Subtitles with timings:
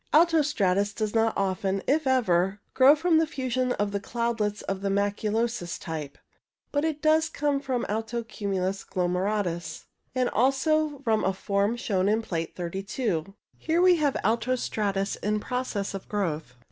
[0.13, 4.81] Alto stratus does not often, if ever, grow from the fusion of the cloudlets of
[4.81, 6.17] the maculosus type.
[6.71, 9.85] But it does come from alto cumulus glomeratus,
[10.15, 13.35] and also from a form shown in Plate 32.
[13.59, 16.55] Here we have alto stratus in process of growth.